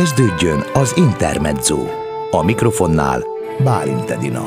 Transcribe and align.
Kezdődjön 0.00 0.60
az 0.74 0.90
Intermezzo. 0.96 1.80
A 2.30 2.44
mikrofonnál 2.44 3.20
Bálint 3.64 4.10
Edina. 4.10 4.44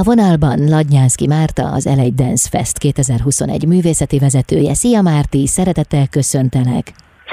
A 0.00 0.02
vonalban 0.10 0.58
Ladnyánszki 0.68 1.26
Márta, 1.26 1.62
az 1.78 1.86
Elej 1.86 2.12
Dance 2.22 2.48
Fest 2.52 2.78
2021 2.78 3.66
művészeti 3.66 4.18
vezetője. 4.18 4.74
Szia 4.74 5.02
Márti, 5.02 5.46
szeretettel 5.46 6.06
köszöntelek! 6.10 6.84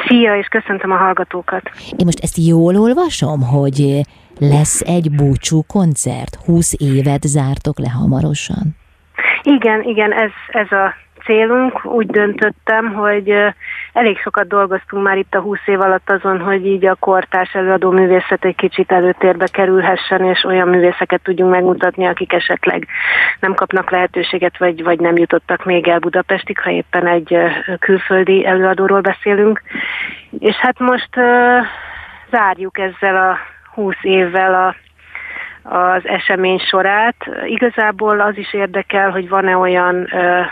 Szia, 0.05 0.37
és 0.37 0.47
köszöntöm 0.47 0.91
a 0.91 0.95
hallgatókat! 0.95 1.63
Én 1.97 2.05
most 2.09 2.23
ezt 2.23 2.37
jól 2.47 2.75
olvasom, 2.75 3.39
hogy 3.55 4.01
lesz 4.39 4.81
egy 4.81 5.07
búcsú 5.15 5.59
koncert, 5.75 6.35
20 6.45 6.73
évet 6.77 7.23
zártok 7.35 7.79
le 7.79 7.89
hamarosan? 7.99 8.65
Igen, 9.43 9.81
igen, 9.83 10.11
ez, 10.13 10.31
ez 10.47 10.71
a 10.71 10.93
célunk. 11.23 11.85
Úgy 11.85 12.07
döntöttem, 12.07 12.93
hogy 12.93 13.33
elég 13.93 14.17
sokat 14.19 14.47
dolgoztunk 14.47 15.03
már 15.03 15.17
itt 15.17 15.35
a 15.35 15.39
20 15.39 15.59
év 15.65 15.79
alatt 15.79 16.09
azon, 16.09 16.39
hogy 16.39 16.65
így 16.65 16.85
a 16.85 16.95
kortárs 16.95 17.53
előadó 17.53 17.91
művészet 17.91 18.45
egy 18.45 18.55
kicsit 18.55 18.91
előtérbe 18.91 19.47
kerülhessen, 19.47 20.25
és 20.25 20.43
olyan 20.43 20.67
művészeket 20.67 21.21
tudjunk 21.23 21.51
megmutatni, 21.51 22.05
akik 22.05 22.33
esetleg 22.33 22.87
nem 23.39 23.53
kapnak 23.53 23.91
lehetőséget, 23.91 24.57
vagy, 24.57 24.83
vagy 24.83 24.99
nem 24.99 25.15
jutottak 25.17 25.65
még 25.65 25.87
el 25.87 25.99
Budapestig, 25.99 26.59
ha 26.59 26.69
éppen 26.69 27.07
egy 27.07 27.37
külföldi 27.79 28.45
előadóról 28.45 29.01
beszélünk. 29.01 29.61
És 30.39 30.55
hát 30.55 30.79
most 30.79 31.17
uh, 31.17 31.65
zárjuk 32.31 32.77
ezzel 32.79 33.15
a 33.15 33.37
20 33.73 33.95
évvel 34.01 34.53
a 34.53 34.75
az 35.63 36.07
esemény 36.07 36.59
sorát. 36.59 37.15
Igazából 37.45 38.19
az 38.19 38.37
is 38.37 38.53
érdekel, 38.53 39.09
hogy 39.11 39.29
van-e 39.29 39.57
olyan 39.57 39.95
uh, 39.95 40.45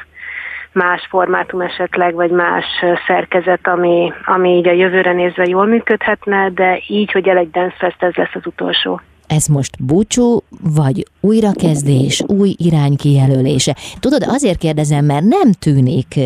más 0.86 1.08
formátum 1.10 1.62
esetleg, 1.62 2.14
vagy 2.14 2.32
más 2.32 2.66
szerkezet, 3.08 3.68
ami, 3.68 4.12
ami 4.26 4.50
így 4.50 4.68
a 4.68 4.72
jövőre 4.72 5.14
nézve 5.14 5.46
jól 5.46 5.66
működhetne, 5.66 6.50
de 6.50 6.82
így, 6.88 7.12
hogy 7.12 7.28
el 7.28 7.38
egy 7.38 7.52
Dance 7.52 7.76
Fest, 7.78 8.04
ez 8.04 8.14
lesz 8.14 8.36
az 8.36 8.46
utolsó. 8.46 9.02
Ez 9.28 9.46
most 9.46 9.84
búcsú, 9.86 10.40
vagy 10.74 11.06
újrakezdés, 11.20 12.24
új 12.28 12.56
irány 12.58 12.96
kijelölése? 12.96 13.76
Tudod, 14.00 14.24
azért 14.28 14.58
kérdezem, 14.58 15.06
mert 15.06 15.24
nem 15.24 15.52
tűnik 15.52 16.20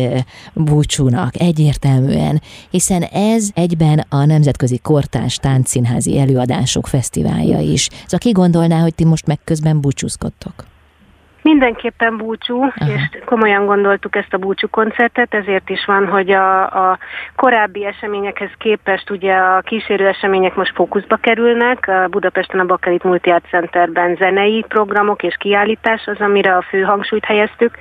búcsúnak 0.52 1.40
egyértelműen, 1.40 2.40
hiszen 2.70 3.02
ez 3.02 3.50
egyben 3.54 4.04
a 4.08 4.24
Nemzetközi 4.24 4.78
Kortás 4.78 5.36
Táncszínházi 5.36 6.18
Előadások 6.18 6.86
Fesztiválja 6.86 7.58
is. 7.58 7.88
Szóval 7.90 8.18
ki 8.18 8.30
gondolná, 8.30 8.80
hogy 8.80 8.94
ti 8.94 9.04
most 9.04 9.26
meg 9.26 9.38
közben 9.44 9.80
búcsúzkodtok? 9.80 10.54
Mindenképpen 11.44 12.16
búcsú, 12.16 12.62
Aha. 12.62 12.92
és 12.92 13.22
komolyan 13.24 13.66
gondoltuk 13.66 14.16
ezt 14.16 14.34
a 14.34 14.38
búcsú 14.38 14.68
koncertet, 14.68 15.34
ezért 15.34 15.70
is 15.70 15.84
van, 15.84 16.06
hogy 16.06 16.30
a, 16.30 16.62
a 16.62 16.98
korábbi 17.36 17.84
eseményekhez 17.84 18.50
képest 18.58 19.10
ugye 19.10 19.34
a 19.34 19.60
kísérő 19.60 20.06
események 20.06 20.54
most 20.54 20.74
fókuszba 20.74 21.16
kerülnek. 21.16 21.88
A 21.88 22.08
Budapesten 22.08 22.60
a 22.60 22.64
Bakelit 22.64 23.02
Multi 23.02 23.30
Art 23.30 23.44
Centerben 23.50 24.16
zenei 24.16 24.64
programok 24.68 25.22
és 25.22 25.36
kiállítás 25.38 26.06
az, 26.06 26.20
amire 26.20 26.56
a 26.56 26.62
fő 26.62 26.80
hangsúlyt 26.82 27.24
helyeztük, 27.24 27.74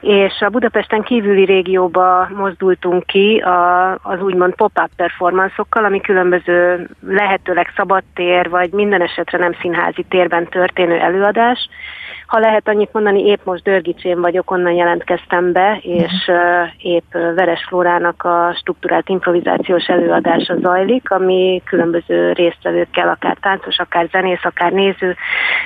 és 0.00 0.40
a 0.40 0.48
Budapesten 0.48 1.02
kívüli 1.02 1.44
régióba 1.44 2.28
mozdultunk 2.36 3.06
ki 3.06 3.38
a, 3.38 3.90
az 4.02 4.22
úgymond 4.22 4.54
pop-up 4.54 4.90
performanszokkal, 4.96 5.84
ami 5.84 6.00
különböző 6.00 6.88
lehetőleg 7.06 7.72
szabadtér, 7.76 8.48
vagy 8.48 8.70
minden 8.72 9.02
esetre 9.02 9.38
nem 9.38 9.52
színházi 9.60 10.04
térben 10.08 10.48
történő 10.48 10.98
előadás, 10.98 11.68
ha 12.26 12.38
lehet 12.38 12.68
annyit 12.68 12.92
mondani, 12.92 13.02
épp 13.12 13.44
most 13.44 13.62
Dörgicsén 13.62 14.20
vagyok, 14.20 14.50
onnan 14.50 14.72
jelentkeztem 14.72 15.52
be, 15.52 15.78
és 15.82 16.12
uh, 16.26 16.92
épp 16.92 17.12
Veres 17.12 17.64
Flórának 17.68 18.22
a 18.22 18.54
struktúrált 18.58 19.08
improvizációs 19.08 19.86
előadása 19.86 20.56
zajlik, 20.60 21.10
ami 21.10 21.62
különböző 21.64 22.32
résztvevőkkel, 22.32 23.08
akár 23.08 23.36
táncos, 23.40 23.78
akár 23.78 24.08
zenész, 24.10 24.44
akár 24.44 24.72
néző, 24.72 25.16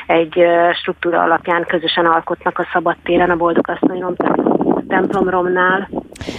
egy 0.06 0.42
struktúra 0.72 1.22
alapján 1.22 1.64
közösen 1.66 2.06
alkotnak 2.06 2.58
a 2.58 2.68
szabadtéren 2.72 3.30
a 3.30 3.36
Boldogasszony 3.36 4.04
templomromnál. 4.88 5.88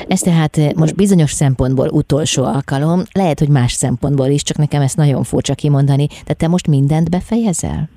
Ez 0.08 0.20
tehát 0.20 0.58
most 0.76 0.96
bizonyos 0.96 1.32
szempontból 1.32 1.88
utolsó 1.88 2.44
alkalom, 2.44 3.02
lehet, 3.12 3.40
hogy 3.40 3.50
más 3.50 3.72
szempontból 3.72 4.28
is, 4.28 4.44
csak 4.44 4.58
nekem 4.58 4.82
ezt 4.82 4.98
nagyon 4.98 5.24
furcsa 5.24 5.54
kimondani. 5.56 6.08
Tehát 6.08 6.38
te 6.38 6.48
most 6.48 6.68
mindent 6.68 7.10
befejezel? 7.10 7.90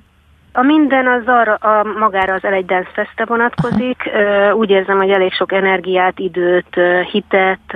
A 0.55 0.61
minden 0.61 1.07
az 1.07 1.21
arra, 1.25 1.53
a, 1.53 1.83
magára 1.83 2.33
az 2.33 2.43
Elegy 2.43 2.65
Dance 2.65 2.89
Feste 2.93 3.25
vonatkozik. 3.25 4.09
Aha. 4.13 4.53
Úgy 4.53 4.69
érzem, 4.69 4.97
hogy 4.97 5.09
elég 5.09 5.33
sok 5.33 5.51
energiát, 5.51 6.19
időt, 6.19 6.79
hitet, 7.11 7.73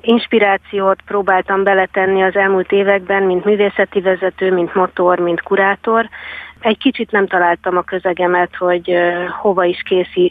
inspirációt 0.00 0.98
próbáltam 1.06 1.62
beletenni 1.62 2.22
az 2.22 2.36
elmúlt 2.36 2.72
években, 2.72 3.22
mint 3.22 3.44
művészeti 3.44 4.00
vezető, 4.00 4.52
mint 4.52 4.74
motor, 4.74 5.18
mint 5.18 5.42
kurátor. 5.42 6.08
Egy 6.60 6.78
kicsit 6.78 7.10
nem 7.10 7.26
találtam 7.26 7.76
a 7.76 7.82
közegemet, 7.82 8.56
hogy 8.56 8.94
hova 9.40 9.64
is 9.64 9.82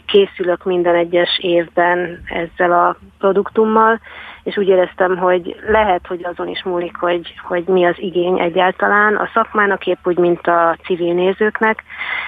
készülök 0.06 0.64
minden 0.64 0.94
egyes 0.94 1.38
évben 1.42 2.20
ezzel 2.24 2.72
a 2.72 2.96
produktummal, 3.18 4.00
és 4.46 4.56
úgy 4.56 4.68
éreztem, 4.68 5.16
hogy 5.16 5.56
lehet, 5.68 6.06
hogy 6.06 6.24
azon 6.24 6.48
is 6.48 6.62
múlik, 6.62 6.96
hogy, 6.96 7.34
hogy 7.42 7.64
mi 7.66 7.84
az 7.84 7.94
igény 7.98 8.40
egyáltalán 8.40 9.16
a 9.16 9.30
szakmának, 9.34 9.86
épp 9.86 10.06
úgy, 10.06 10.18
mint 10.18 10.46
a 10.46 10.76
civil 10.84 11.14
nézőknek. 11.14 11.82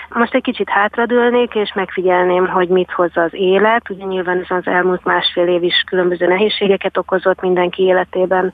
Most 0.09 0.35
egy 0.35 0.43
kicsit 0.43 0.69
hátradőlnék, 0.69 1.55
és 1.55 1.73
megfigyelném, 1.75 2.49
hogy 2.49 2.69
mit 2.69 2.91
hoz 2.91 3.11
az 3.15 3.31
élet. 3.33 3.91
Ugye 3.91 4.05
nyilván 4.05 4.39
ez 4.39 4.57
az 4.57 4.67
elmúlt 4.67 5.05
másfél 5.05 5.47
év 5.47 5.63
is 5.63 5.85
különböző 5.87 6.27
nehézségeket 6.27 6.97
okozott 6.97 7.41
mindenki 7.41 7.83
életében. 7.83 8.53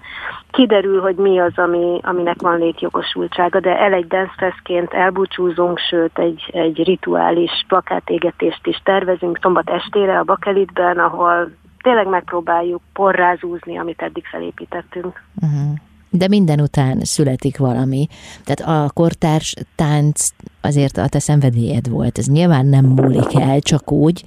Kiderül, 0.50 1.00
hogy 1.00 1.16
mi 1.16 1.41
az, 1.41 1.52
ami, 1.58 2.00
aminek 2.02 2.42
van 2.42 2.58
létjogosultsága, 2.58 3.60
de 3.60 3.78
el 3.78 3.92
egy 3.92 4.06
dancefestként 4.06 4.92
elbúcsúzunk, 4.92 5.78
sőt 5.78 6.19
egy, 6.19 6.50
egy 6.52 6.82
rituális 6.84 7.64
plakátégetést 7.69 8.66
is 8.66 8.81
tervezünk 8.84 9.38
szombat 9.42 9.70
estére 9.70 10.19
a 10.19 10.25
Bakelitben, 10.25 10.98
ahol 10.98 11.50
tényleg 11.84 12.08
megpróbáljuk 12.08 12.82
porrázúzni, 12.92 13.78
amit 13.78 14.02
eddig 14.02 14.24
felépítettünk. 14.24 15.22
Uh-huh. 15.42 15.78
De 16.10 16.28
minden 16.28 16.60
után 16.60 17.00
születik 17.00 17.58
valami. 17.58 18.06
Tehát 18.44 18.86
a 18.86 18.90
kortárs 18.92 19.54
tánc 19.74 20.28
azért 20.60 20.96
a 20.96 21.08
te 21.08 21.18
szenvedélyed 21.18 21.88
volt. 21.88 22.18
Ez 22.18 22.26
nyilván 22.26 22.66
nem 22.66 22.84
múlik 22.84 23.34
el, 23.34 23.60
csak 23.60 23.92
úgy, 23.92 24.24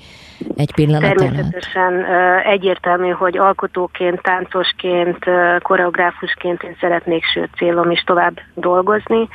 egy 0.57 0.73
pillanat 0.73 1.16
Természetesen 1.16 1.94
alatt. 1.94 2.45
egyértelmű, 2.45 3.09
hogy 3.09 3.38
alkotóként, 3.38 4.22
táncosként, 4.22 5.25
koreográfusként 5.62 6.63
én 6.63 6.75
szeretnék, 6.79 7.23
sőt 7.25 7.50
célom 7.57 7.91
is 7.91 8.01
tovább 8.01 8.40
dolgozni. 8.53 9.28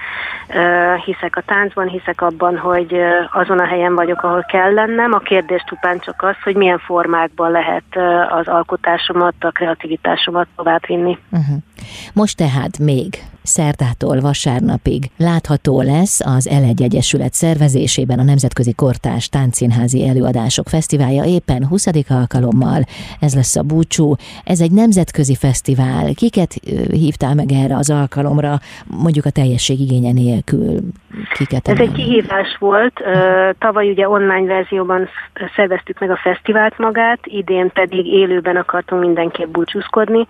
Hiszek 1.04 1.36
a 1.36 1.42
táncban, 1.46 1.88
hiszek 1.88 2.20
abban, 2.20 2.58
hogy 2.58 2.96
azon 3.32 3.58
a 3.58 3.66
helyen 3.66 3.94
vagyok, 3.94 4.22
ahol 4.22 4.44
kell 4.48 4.72
lennem. 4.72 5.12
A 5.12 5.18
kérdés 5.18 5.64
csupán 5.68 5.98
csak 5.98 6.22
az, 6.22 6.34
hogy 6.44 6.56
milyen 6.56 6.78
formákban 6.78 7.50
lehet 7.50 7.84
az 8.30 8.48
alkotásomat, 8.48 9.34
a 9.40 9.50
kreativitásomat 9.50 10.46
továbbvinni. 10.56 11.18
Uh-huh. 11.30 11.56
Most 12.12 12.36
tehát 12.36 12.78
még 12.78 13.22
szerdától 13.42 14.20
vasárnapig 14.20 15.10
látható 15.16 15.82
lesz 15.82 16.20
az 16.20 16.48
L1 16.52 16.80
Egyesület 16.80 17.32
szervezésében 17.32 18.18
a 18.18 18.22
Nemzetközi 18.22 18.74
Kortás 18.74 19.28
Táncszínházi 19.28 20.08
Előadások 20.08 20.68
Fesztiválja 20.68 21.24
éppen 21.24 21.66
20. 21.66 21.86
alkalommal. 22.08 22.82
Ez 23.20 23.34
lesz 23.34 23.56
a 23.56 23.62
búcsú. 23.62 24.14
Ez 24.44 24.60
egy 24.60 24.72
nemzetközi 24.72 25.34
fesztivál. 25.34 26.14
Kiket 26.14 26.52
hívtál 26.90 27.34
meg 27.34 27.52
erre 27.52 27.76
az 27.76 27.90
alkalomra, 27.90 28.58
mondjuk 28.86 29.24
a 29.24 29.30
teljesség 29.30 29.80
igénye 29.80 30.12
nélkül? 30.12 30.80
Kiket 31.34 31.68
Ez 31.68 31.78
egy 31.78 31.92
kihívás 31.92 32.56
volt. 32.58 33.00
Tavaly 33.58 33.90
ugye 33.90 34.08
online 34.08 34.46
verzióban 34.46 35.08
szerveztük 35.56 35.98
meg 35.98 36.10
a 36.10 36.16
fesztivált 36.22 36.78
magát, 36.78 37.18
idén 37.22 37.70
pedig 37.72 38.06
élőben 38.06 38.56
akartunk 38.56 39.02
mindenképp 39.02 39.48
búcsúzkodni. 39.48 40.26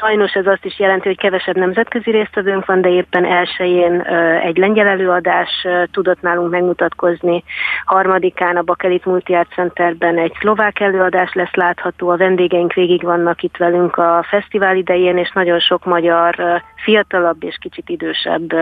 Sajnos 0.00 0.32
ez 0.32 0.46
azt 0.46 0.64
is 0.64 0.78
jelenti, 0.78 1.08
hogy 1.08 1.18
kevesebb 1.18 1.56
nemzetközi 1.56 2.10
résztvevőnk 2.20 2.66
van, 2.66 2.80
de 2.80 2.88
éppen 2.88 3.24
elsőjén 3.24 4.00
egy 4.44 4.56
lengyel 4.56 4.86
előadás 4.86 5.66
tudott 5.92 6.20
nálunk 6.20 6.50
megmutatkozni. 6.50 7.44
Harmadikán 7.84 8.56
a 8.56 8.62
Bakelit 8.62 9.04
Multi 9.04 9.34
Art 9.34 9.52
Centerben 9.52 10.18
egy 10.18 10.32
szlovák 10.40 10.80
előadás 10.80 11.32
lesz 11.32 11.54
látható, 11.54 12.08
a 12.08 12.16
vendégeink 12.16 12.72
végig 12.72 13.02
vannak 13.02 13.42
itt 13.42 13.56
velünk 13.56 13.96
a 13.96 14.24
fesztivál 14.28 14.76
idején, 14.76 15.16
és 15.16 15.30
nagyon 15.34 15.58
sok 15.58 15.84
magyar 15.84 16.62
fiatalabb 16.84 17.44
és 17.44 17.56
kicsit 17.60 17.88
idősebb 17.88 18.52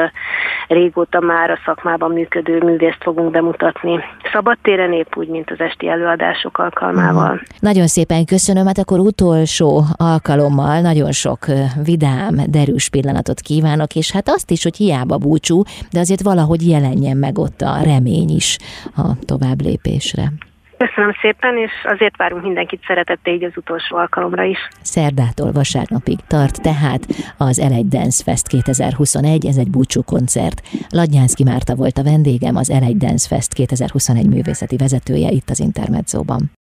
régóta 0.68 1.20
már 1.20 1.50
a 1.50 1.58
szakmában 1.64 2.10
működő 2.10 2.58
művészt 2.58 3.02
fogunk 3.02 3.30
bemutatni. 3.30 4.00
Szabadtéren 4.32 4.92
épp 4.92 5.16
úgy, 5.16 5.28
mint 5.28 5.50
az 5.50 5.60
esti 5.60 5.88
előadások 5.88 6.58
alkalmával. 6.58 7.32
Mm. 7.32 7.36
Nagyon 7.60 7.86
szépen 7.86 8.24
köszönöm, 8.24 8.66
hát 8.66 8.78
akkor 8.78 8.98
utolsó 8.98 9.82
alkalommal 9.96 10.80
nagyon 10.80 11.12
sok 11.12 11.38
vidám, 11.84 12.34
derűs 12.46 12.88
pillanatot 12.88 13.40
kívánok, 13.48 13.94
és 13.94 14.10
hát 14.10 14.28
azt 14.28 14.50
is, 14.50 14.62
hogy 14.62 14.76
hiába 14.76 15.16
búcsú, 15.18 15.62
de 15.90 16.00
azért 16.00 16.22
valahogy 16.22 16.68
jelenjen 16.68 17.16
meg 17.16 17.38
ott 17.38 17.60
a 17.60 17.82
remény 17.82 18.30
is 18.30 18.58
a 18.96 19.06
tovább 19.24 19.60
lépésre. 19.60 20.32
Köszönöm 20.78 21.12
szépen, 21.20 21.56
és 21.56 21.70
azért 21.84 22.16
várunk 22.16 22.42
mindenkit 22.42 22.82
szeretettel 22.86 23.32
így 23.32 23.44
az 23.44 23.52
utolsó 23.56 23.96
alkalomra 23.96 24.42
is. 24.42 24.58
Szerdától 24.82 25.52
vasárnapig 25.52 26.18
tart 26.26 26.62
tehát 26.62 27.06
az 27.36 27.60
L1 27.62 27.84
Dance 27.88 28.22
Fest 28.22 28.46
2021, 28.46 29.46
ez 29.46 29.56
egy 29.56 29.70
búcsú 29.70 30.02
koncert. 30.02 30.62
Ladnyánszki 30.88 31.44
Márta 31.44 31.74
volt 31.74 31.98
a 31.98 32.02
vendégem, 32.02 32.56
az 32.56 32.70
L1 32.74 32.94
Dance 32.96 33.28
Fest 33.28 33.52
2021 33.54 34.28
művészeti 34.28 34.76
vezetője 34.76 35.30
itt 35.30 35.50
az 35.50 35.60
Intermedzóban. 35.60 36.50